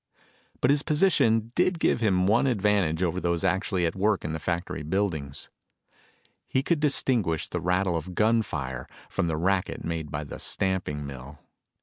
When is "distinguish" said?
6.79-7.47